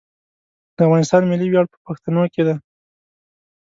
د 0.75 0.77
افغانستان 0.87 1.21
ملي 1.31 1.47
ویاړ 1.49 1.65
په 1.73 1.77
پښتنو 1.87 2.23
کې 2.33 2.41
دی. 2.47 2.55